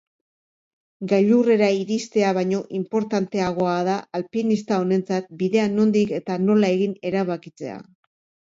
[1.09, 7.79] Gailurrera iristea baino inportanteagoa da alpinista honentzat bidea nondik eta nola egin erabakitzea.